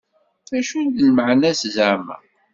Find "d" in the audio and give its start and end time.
0.51-0.53, 0.95-0.97